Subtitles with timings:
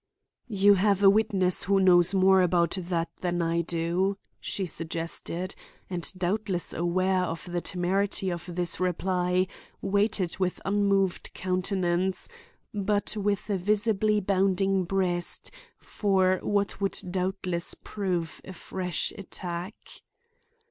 [0.49, 5.53] "You have a witness who knows more about that than I do," she suggested;
[5.91, 9.45] and doubtless aware of the temerity of this reply,
[9.79, 12.29] waited with unmoved countenance,
[12.73, 19.75] but with a visibly bounding breast, for what would doubtless prove a fresh attack.